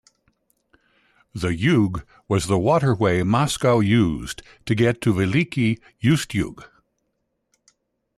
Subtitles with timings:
[1.35, 6.65] The Yug was the waterway Moscow used to get to Veliky Ustyug.